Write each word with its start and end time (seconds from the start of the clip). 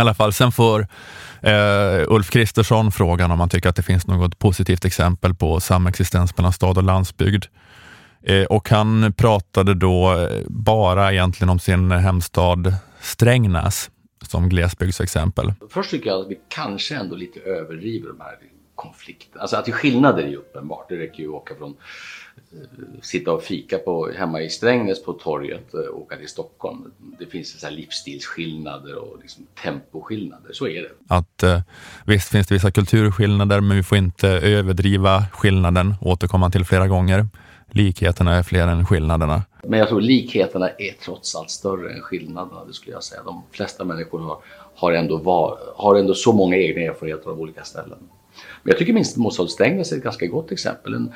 I 0.00 0.02
alla 0.02 0.14
fall, 0.14 0.32
sen 0.32 0.52
får 0.52 0.86
eh, 1.42 2.02
Ulf 2.08 2.30
Kristersson 2.30 2.92
frågan 2.92 3.30
om 3.30 3.40
han 3.40 3.48
tycker 3.48 3.68
att 3.68 3.76
det 3.76 3.82
finns 3.82 4.06
något 4.06 4.38
positivt 4.38 4.84
exempel 4.84 5.34
på 5.34 5.60
samexistens 5.60 6.36
mellan 6.36 6.52
stad 6.52 6.78
och 6.78 6.84
landsbygd. 6.84 7.44
Eh, 8.22 8.44
och 8.44 8.68
han 8.68 9.12
pratade 9.12 9.74
då 9.74 10.12
eh, 10.12 10.40
bara 10.46 11.12
egentligen 11.12 11.48
om 11.48 11.58
sin 11.58 11.90
hemstad 11.90 12.74
Strängnäs 13.00 13.90
som 14.22 14.48
glesbygdsexempel. 14.48 15.52
Först 15.70 15.90
tycker 15.90 16.10
jag 16.10 16.20
att 16.20 16.30
vi 16.30 16.38
kanske 16.48 16.96
ändå 16.96 17.16
lite 17.16 17.40
överdriver 17.40 18.08
de 18.08 18.20
här 18.20 18.36
konflikterna. 18.80 19.42
Alltså 19.42 19.56
att 19.56 19.64
det 19.64 19.70
är 19.70 19.72
skillnader 19.72 20.22
är 20.22 20.28
ju 20.28 20.36
uppenbart. 20.36 20.88
Det 20.88 20.96
räcker 20.96 21.22
ju 21.22 21.28
att 21.28 21.34
åka 21.34 21.54
från 21.54 21.76
eh, 22.36 23.00
sitta 23.02 23.32
och 23.32 23.42
fika 23.42 23.78
på, 23.78 24.10
hemma 24.18 24.40
i 24.42 24.48
Strängnäs 24.48 25.02
på 25.02 25.12
torget 25.12 25.74
och 25.74 26.00
åka 26.00 26.16
till 26.16 26.28
Stockholm. 26.28 26.92
Det 27.18 27.26
finns 27.26 27.60
så 27.60 27.66
här 27.66 27.74
livsstilsskillnader 27.74 28.94
och 28.94 29.18
liksom 29.22 29.46
temposkillnader, 29.62 30.52
så 30.52 30.66
är 30.66 30.82
det. 30.82 30.90
Att 31.08 31.42
eh, 31.42 31.60
visst 32.06 32.28
finns 32.28 32.46
det 32.46 32.54
vissa 32.54 32.70
kulturskillnader, 32.70 33.60
men 33.60 33.76
vi 33.76 33.82
får 33.82 33.98
inte 33.98 34.28
överdriva 34.28 35.24
skillnaden, 35.32 35.94
återkomma 36.00 36.50
till 36.50 36.64
flera 36.64 36.88
gånger. 36.88 37.26
Likheterna 37.72 38.34
är 38.36 38.42
fler 38.42 38.66
än 38.68 38.86
skillnaderna. 38.86 39.42
Men 39.62 39.78
jag 39.78 39.88
tror 39.88 40.00
likheterna 40.00 40.68
är 40.68 40.92
trots 41.04 41.36
allt 41.36 41.50
större 41.50 41.92
än 41.92 42.00
skillnaderna, 42.00 42.64
det 42.64 42.72
skulle 42.72 42.92
jag 42.92 43.04
säga. 43.04 43.22
De 43.22 43.42
flesta 43.50 43.84
människor 43.84 44.18
har, 44.18 44.38
har, 44.74 44.92
ändå, 44.92 45.16
var, 45.16 45.58
har 45.76 45.94
ändå 45.94 46.14
så 46.14 46.32
många 46.32 46.56
egna 46.56 46.82
erfarenheter 46.82 47.30
av 47.30 47.40
olika 47.40 47.64
ställen. 47.64 47.98
Men 48.62 48.70
jag 48.70 48.78
tycker 48.78 48.92
minst 48.92 49.16
Moshult 49.16 49.50
Strängnäs 49.50 49.92
är 49.92 49.96
ett 49.96 50.02
ganska 50.02 50.26
gott 50.26 50.52
exempel. 50.52 50.94
En, 50.94 51.12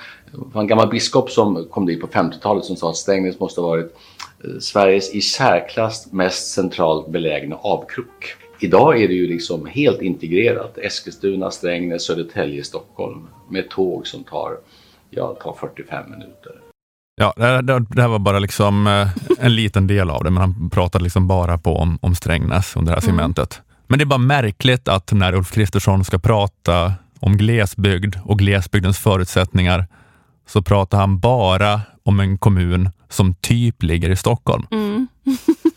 en 0.54 0.66
gammal 0.66 0.88
biskop 0.88 1.30
som 1.30 1.68
kom 1.70 1.86
dit 1.86 2.00
på 2.00 2.06
50-talet 2.06 2.64
som 2.64 2.76
sa 2.76 2.90
att 2.90 2.96
Strängnäs 2.96 3.40
måste 3.40 3.60
ha 3.60 3.68
varit 3.68 3.96
eh, 4.44 4.58
Sveriges 4.60 5.14
i 5.14 5.20
särklass 5.20 6.12
mest 6.12 6.52
centralt 6.52 7.08
belägna 7.08 7.56
avkrok. 7.56 8.34
Idag 8.60 9.02
är 9.02 9.08
det 9.08 9.14
ju 9.14 9.26
liksom 9.26 9.66
helt 9.66 10.02
integrerat. 10.02 10.78
Eskilstuna, 10.78 11.50
Strängnäs, 11.50 12.04
Södertälje, 12.04 12.64
Stockholm 12.64 13.26
med 13.48 13.70
tåg 13.70 14.06
som 14.06 14.24
tar, 14.24 14.56
ja, 15.10 15.36
tar 15.42 15.52
45 15.60 16.10
minuter. 16.10 16.52
Ja, 17.16 17.32
det, 17.62 18.00
här 18.00 18.08
var 18.08 18.18
bara 18.18 18.38
liksom 18.38 18.86
eh, 18.86 19.08
en 19.38 19.54
liten 19.54 19.86
del 19.86 20.10
av 20.10 20.24
det, 20.24 20.30
men 20.30 20.40
han 20.40 20.70
pratade 20.70 21.04
liksom 21.04 21.28
bara 21.28 21.58
på 21.58 21.76
om, 21.76 21.98
om 22.02 22.14
Strängnäs 22.14 22.76
under 22.76 22.92
det 22.92 23.00
här 23.00 23.08
mm. 23.08 23.16
segmentet. 23.16 23.60
Men 23.86 23.98
det 23.98 24.02
är 24.02 24.06
bara 24.06 24.18
märkligt 24.18 24.88
att 24.88 25.12
när 25.12 25.34
Ulf 25.34 25.52
Kristersson 25.52 26.04
ska 26.04 26.18
prata 26.18 26.92
om 27.24 27.36
glesbygd 27.36 28.16
och 28.24 28.38
glesbygdens 28.38 28.98
förutsättningar 28.98 29.86
så 30.46 30.62
pratar 30.62 30.98
han 30.98 31.18
bara 31.18 31.80
om 32.02 32.20
en 32.20 32.38
kommun 32.38 32.90
som 33.08 33.34
typ 33.34 33.82
ligger 33.82 34.10
i 34.10 34.16
Stockholm. 34.16 34.66
Mm. 34.70 35.08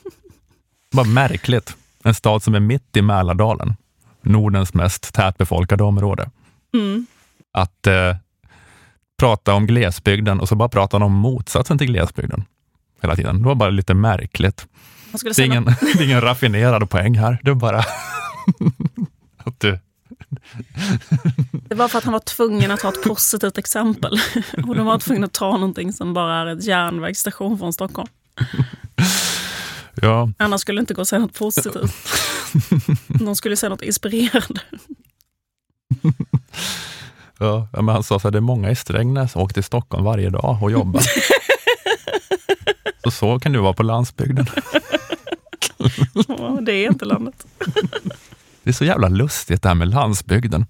bara 0.96 1.06
märkligt. 1.06 1.76
En 2.04 2.14
stad 2.14 2.44
som 2.44 2.56
är 2.56 2.60
mitt 2.60 2.98
i 2.98 3.02
Mälardalen, 3.02 3.76
Nordens 4.22 4.74
mest 4.74 5.14
tätbefolkade 5.14 5.84
område. 5.84 6.30
Mm. 6.74 7.06
Att 7.54 7.88
eh, 7.88 8.16
prata 9.20 9.54
om 9.54 9.68
glesbygden 9.68 10.40
och 10.40 10.50
så 10.50 10.56
bara 10.56 10.70
prata 10.70 10.98
om 10.98 11.14
motsatsen 11.14 11.78
till 11.78 11.88
glesbygden 11.88 12.46
hela 13.02 13.16
tiden. 13.16 13.42
Det 13.42 13.48
var 13.48 13.56
bara 13.56 13.70
lite 13.70 13.94
märkligt. 13.94 14.68
Det 15.24 15.40
är, 15.40 15.46
ingen, 15.46 15.66
det 15.82 16.00
är 16.00 16.04
ingen 16.04 16.22
raffinerad 16.22 16.90
poäng 16.90 17.18
här. 17.18 17.40
Det 17.44 17.52
är 17.52 17.56
bara. 17.56 17.84
Det 21.52 21.76
var 21.76 21.88
för 21.88 21.98
att 21.98 22.04
han 22.04 22.14
var 22.14 22.20
tvungen 22.20 22.72
att 22.72 22.82
ha 22.82 22.90
ett 22.90 23.04
positivt 23.04 23.58
exempel. 23.58 24.20
Och 24.68 24.76
de 24.76 24.86
var 24.86 25.00
tvungna 25.00 25.26
att 25.26 25.34
ta 25.34 25.52
någonting 25.52 25.94
som 25.94 26.14
bara 26.14 26.36
är 26.36 26.46
ett 26.46 26.64
järnvägsstation 26.64 27.60
från 27.60 27.74
Stockholm. 27.74 28.10
Ja. 30.02 30.32
Annars 30.38 30.62
skulle 30.62 30.80
det 30.80 30.82
inte 30.82 30.94
gå 30.94 31.02
att 31.02 31.08
säga 31.08 31.20
något 31.20 31.34
positivt. 31.34 31.96
De 33.08 33.36
skulle 33.36 33.56
säga 33.58 33.70
något 33.70 33.82
inspirerande. 33.82 34.62
Ja, 37.40 37.68
men 37.72 37.90
han 37.90 38.04
sa 38.04 38.16
att 38.16 38.24
det 38.24 38.38
är 38.38 38.42
många 38.42 38.72
i 38.72 38.76
Strängnäs 38.76 39.32
som 39.32 39.42
åker 39.42 39.54
till 39.54 39.64
Stockholm 39.64 40.06
varje 40.06 40.30
dag 40.30 40.60
och 40.62 40.72
jobbar. 40.72 41.02
så 43.04 43.12
så 43.12 43.40
kan 43.40 43.52
du 43.52 43.60
vara 43.60 43.74
på 43.74 43.84
landsbygden. 43.84 44.46
det 46.62 46.72
är 46.72 46.88
inte 46.88 47.06
landet. 47.06 47.46
Det 48.68 48.72
är 48.72 48.74
så 48.74 48.86
jävla 48.86 49.08
lustigt 49.08 49.62
det 49.62 49.70
här 49.70 49.76
med 49.76 49.88
landsbygden. 49.88 50.66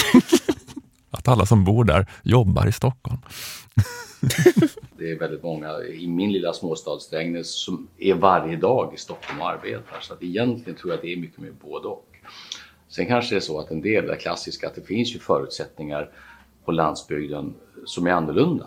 att 1.10 1.28
alla 1.28 1.46
som 1.46 1.64
bor 1.64 1.84
där 1.84 2.06
jobbar 2.22 2.66
i 2.66 2.72
Stockholm. 2.72 3.18
det 4.98 5.10
är 5.10 5.18
väldigt 5.18 5.42
många 5.42 5.78
i 5.78 6.08
min 6.08 6.32
lilla 6.32 6.52
småstad 6.52 6.98
Strängnäs 7.00 7.54
som 7.54 7.88
är 7.98 8.14
varje 8.14 8.56
dag 8.56 8.94
i 8.94 8.96
Stockholm 8.96 9.40
och 9.40 9.48
arbetar. 9.48 10.00
Så 10.00 10.12
att 10.14 10.22
egentligen 10.22 10.78
tror 10.78 10.92
jag 10.92 10.96
att 10.96 11.02
det 11.02 11.12
är 11.12 11.16
mycket 11.16 11.38
mer 11.38 11.52
både 11.62 11.88
och. 11.88 12.08
Sen 12.88 13.06
kanske 13.06 13.34
det 13.34 13.38
är 13.38 13.40
så 13.40 13.60
att 13.60 13.70
en 13.70 13.82
del 13.82 14.10
är 14.10 14.16
klassiska, 14.16 14.66
att 14.66 14.74
det 14.74 14.86
finns 14.86 15.14
ju 15.14 15.18
förutsättningar 15.18 16.10
på 16.64 16.72
landsbygden 16.72 17.54
som 17.86 18.06
är 18.06 18.10
annorlunda. 18.10 18.66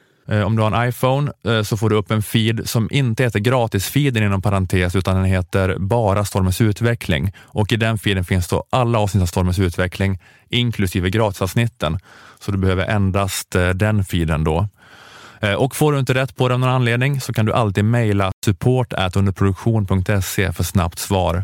Eh, 0.31 0.43
om 0.43 0.55
du 0.55 0.61
har 0.61 0.71
en 0.71 0.89
iPhone 0.89 1.31
eh, 1.45 1.63
så 1.63 1.77
får 1.77 1.89
du 1.89 1.95
upp 1.95 2.11
en 2.11 2.23
feed 2.23 2.69
som 2.69 2.87
inte 2.91 3.23
heter 3.23 3.39
gratisfeeden 3.39 4.23
inom 4.23 4.41
parentes 4.41 4.95
utan 4.95 5.15
den 5.15 5.25
heter 5.25 5.75
bara 5.79 6.25
Stormens 6.25 6.61
utveckling 6.61 7.33
och 7.39 7.71
i 7.71 7.75
den 7.75 7.97
feeden 7.97 8.25
finns 8.25 8.47
då 8.47 8.63
alla 8.69 8.99
avsnitt 8.99 9.21
av 9.21 9.25
Stormens 9.25 9.59
utveckling 9.59 10.19
inklusive 10.49 11.09
gratisavsnitten. 11.09 11.99
Så 12.39 12.51
du 12.51 12.57
behöver 12.57 12.85
endast 12.85 13.55
eh, 13.55 13.69
den 13.69 14.03
feeden 14.03 14.43
då. 14.43 14.67
Och 15.57 15.75
får 15.75 15.93
du 15.93 15.99
inte 15.99 16.13
rätt 16.13 16.35
på 16.35 16.47
det 16.47 16.53
av 16.53 16.59
någon 16.59 16.69
anledning 16.69 17.21
så 17.21 17.33
kan 17.33 17.45
du 17.45 17.53
alltid 17.53 17.85
mejla 17.85 18.31
support 18.45 18.93
underproduktion.se 19.15 20.53
för 20.53 20.63
snabbt 20.63 20.99
svar. 20.99 21.43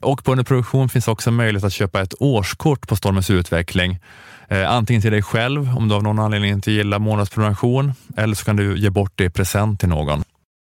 Och 0.00 0.24
på 0.24 0.32
underproduktion 0.32 0.88
finns 0.88 1.08
också 1.08 1.30
möjlighet 1.30 1.64
att 1.64 1.72
köpa 1.72 2.00
ett 2.00 2.14
årskort 2.20 2.88
på 2.88 2.96
Stormens 2.96 3.30
utveckling 3.30 3.98
Eh, 4.48 4.70
antingen 4.70 5.02
till 5.02 5.12
dig 5.12 5.22
själv 5.22 5.76
om 5.76 5.88
du 5.88 5.94
av 5.94 6.02
någon 6.02 6.18
anledning 6.18 6.50
inte 6.50 6.72
gillar 6.72 6.98
månadsprenumeration 6.98 7.92
eller 8.16 8.34
så 8.34 8.44
kan 8.44 8.56
du 8.56 8.78
ge 8.78 8.90
bort 8.90 9.12
det 9.14 9.24
i 9.24 9.30
present 9.30 9.80
till 9.80 9.88
någon. 9.88 10.24